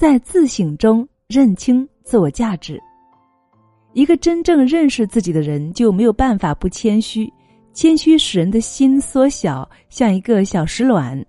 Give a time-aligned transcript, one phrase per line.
[0.00, 2.82] 在自省中认清自我价值。
[3.92, 7.30] 一个真正认识自己的人，就没有办法不谦虚。
[7.74, 11.22] 谦虚使人的心缩小，像一个小石卵，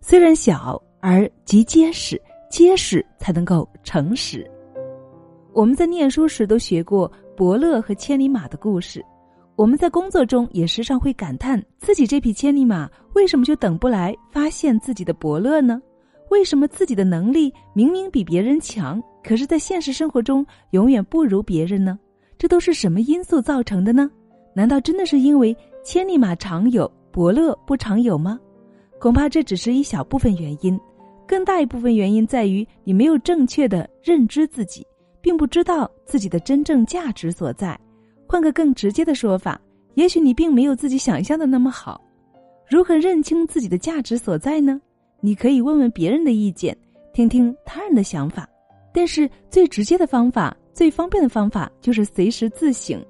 [0.00, 2.18] 虽然小而极结实，
[2.50, 4.50] 结实才能够诚实。
[5.52, 9.04] 我们在念书时都学过伯乐和千里马的故事，
[9.54, 15.78] 我们在工作中也时常会感叹自己这匹千里马为什么就等不来发现自己的伯乐呢？
[16.34, 21.96] 为什么自己的能力明明比别人强，可是在现实生活中永远不如别人呢？
[22.36, 24.10] 这都是什么因素造成的呢？
[24.52, 28.40] 难道真的是因为千里马常有，伯乐不常有吗？
[28.98, 30.78] 恐怕这只是一小部分原因，
[31.24, 34.84] 更大一部分原因在于你没有正确的认知自己，
[35.20, 37.78] 并不知道自己的真正价值所在。
[38.26, 39.60] 换个更直接的说法，
[39.94, 42.04] 也许你并没有自己想象的那么好。
[42.68, 44.80] 如何认清自己的价值所在呢？
[45.24, 46.76] 你可以问问别人的意见，
[47.14, 48.46] 听听他人的想法，
[48.92, 50.54] 但是最直接的方法。
[50.74, 53.02] 最方便的方法就是随时自省，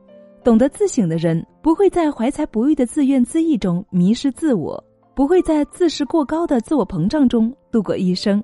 [0.44, 4.80] 懂得自省的人不会在怀才不遇的自怨自艾中迷失自我，
[5.12, 8.40] 不会在自视过高的自我膨胀中度过一生。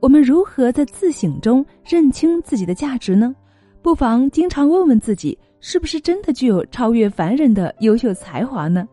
[0.00, 3.34] 我们如何在自省中认清自己的价值呢？
[3.80, 8.86] 不妨经常问问自己：是不是真的具有超越凡人的优秀才华呢？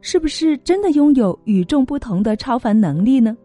[0.00, 3.36] 是不是真的拥有与众不同的超凡能力呢？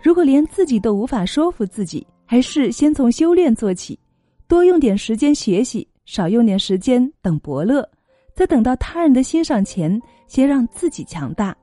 [0.00, 3.98] 如果连自己都无法说服自己，还是先从修炼做起。
[4.46, 7.86] 多用点时间学习，少用点时间等伯乐，
[8.34, 11.54] 在等到他人的欣赏前，先让自己强大。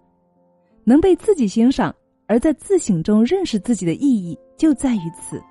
[0.83, 1.95] 能被自己欣赏，
[2.28, 5.41] 而在自省中认识自己的意义，就在于此。